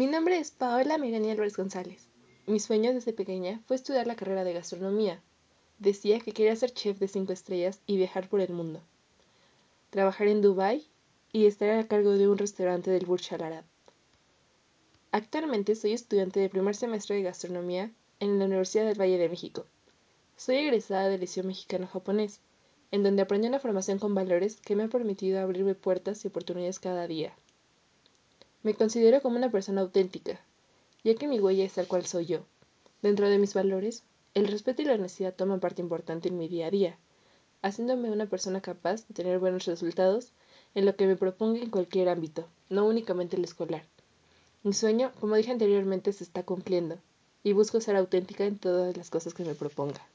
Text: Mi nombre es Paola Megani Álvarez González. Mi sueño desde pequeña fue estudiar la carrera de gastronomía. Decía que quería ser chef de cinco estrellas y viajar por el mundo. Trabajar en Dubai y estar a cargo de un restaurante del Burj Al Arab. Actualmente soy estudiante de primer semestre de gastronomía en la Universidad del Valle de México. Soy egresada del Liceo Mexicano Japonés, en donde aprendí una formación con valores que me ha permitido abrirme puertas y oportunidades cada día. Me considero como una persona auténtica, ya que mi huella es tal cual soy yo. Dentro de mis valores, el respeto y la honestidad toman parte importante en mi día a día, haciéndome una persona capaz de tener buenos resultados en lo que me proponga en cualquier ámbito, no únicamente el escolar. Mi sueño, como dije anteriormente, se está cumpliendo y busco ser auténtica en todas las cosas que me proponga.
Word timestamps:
Mi 0.00 0.06
nombre 0.06 0.38
es 0.38 0.50
Paola 0.50 0.96
Megani 0.96 1.30
Álvarez 1.30 1.58
González. 1.58 2.08
Mi 2.46 2.58
sueño 2.58 2.94
desde 2.94 3.12
pequeña 3.12 3.60
fue 3.66 3.76
estudiar 3.76 4.06
la 4.06 4.16
carrera 4.16 4.44
de 4.44 4.54
gastronomía. 4.54 5.20
Decía 5.78 6.20
que 6.20 6.32
quería 6.32 6.56
ser 6.56 6.72
chef 6.72 6.98
de 6.98 7.06
cinco 7.06 7.34
estrellas 7.34 7.82
y 7.84 7.98
viajar 7.98 8.26
por 8.26 8.40
el 8.40 8.54
mundo. 8.54 8.80
Trabajar 9.90 10.28
en 10.28 10.40
Dubai 10.40 10.86
y 11.32 11.44
estar 11.44 11.68
a 11.68 11.86
cargo 11.86 12.12
de 12.12 12.28
un 12.28 12.38
restaurante 12.38 12.90
del 12.90 13.04
Burj 13.04 13.30
Al 13.34 13.42
Arab. 13.42 13.64
Actualmente 15.12 15.74
soy 15.74 15.92
estudiante 15.92 16.40
de 16.40 16.48
primer 16.48 16.74
semestre 16.74 17.16
de 17.16 17.22
gastronomía 17.22 17.90
en 18.20 18.38
la 18.38 18.46
Universidad 18.46 18.86
del 18.86 18.98
Valle 18.98 19.18
de 19.18 19.28
México. 19.28 19.66
Soy 20.34 20.56
egresada 20.56 21.10
del 21.10 21.20
Liceo 21.20 21.44
Mexicano 21.44 21.86
Japonés, 21.86 22.40
en 22.90 23.02
donde 23.02 23.20
aprendí 23.20 23.48
una 23.48 23.60
formación 23.60 23.98
con 23.98 24.14
valores 24.14 24.62
que 24.62 24.76
me 24.76 24.84
ha 24.84 24.88
permitido 24.88 25.40
abrirme 25.40 25.74
puertas 25.74 26.24
y 26.24 26.28
oportunidades 26.28 26.80
cada 26.80 27.06
día. 27.06 27.34
Me 28.62 28.74
considero 28.74 29.22
como 29.22 29.36
una 29.36 29.50
persona 29.50 29.80
auténtica, 29.80 30.38
ya 31.02 31.14
que 31.14 31.26
mi 31.26 31.40
huella 31.40 31.64
es 31.64 31.72
tal 31.72 31.86
cual 31.86 32.04
soy 32.04 32.26
yo. 32.26 32.40
Dentro 33.00 33.28
de 33.28 33.38
mis 33.38 33.54
valores, 33.54 34.02
el 34.34 34.48
respeto 34.48 34.82
y 34.82 34.84
la 34.84 34.94
honestidad 34.94 35.34
toman 35.34 35.60
parte 35.60 35.80
importante 35.80 36.28
en 36.28 36.36
mi 36.36 36.46
día 36.46 36.66
a 36.66 36.70
día, 36.70 36.98
haciéndome 37.62 38.10
una 38.10 38.26
persona 38.26 38.60
capaz 38.60 39.06
de 39.08 39.14
tener 39.14 39.38
buenos 39.38 39.64
resultados 39.64 40.32
en 40.74 40.84
lo 40.84 40.94
que 40.94 41.06
me 41.06 41.16
proponga 41.16 41.60
en 41.60 41.70
cualquier 41.70 42.10
ámbito, 42.10 42.46
no 42.68 42.86
únicamente 42.86 43.36
el 43.36 43.44
escolar. 43.44 43.84
Mi 44.62 44.74
sueño, 44.74 45.10
como 45.20 45.36
dije 45.36 45.52
anteriormente, 45.52 46.12
se 46.12 46.24
está 46.24 46.42
cumpliendo 46.42 46.98
y 47.42 47.54
busco 47.54 47.80
ser 47.80 47.96
auténtica 47.96 48.44
en 48.44 48.58
todas 48.58 48.94
las 48.96 49.08
cosas 49.08 49.32
que 49.32 49.44
me 49.44 49.54
proponga. 49.54 50.06